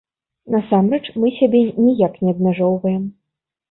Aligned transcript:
Насамрэч, 0.55 1.01
мы 1.19 1.33
сябе 1.37 1.63
ніяк 1.85 2.13
не 2.25 2.29
абмяжоўваем. 2.37 3.11